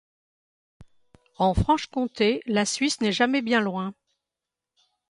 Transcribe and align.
En 1.37 1.53
Franche-Comté, 1.53 2.41
la 2.47 2.65
Suisse 2.65 3.01
n'est 3.01 3.11
jamais 3.11 3.43
bien 3.43 3.61
loin. 3.61 3.93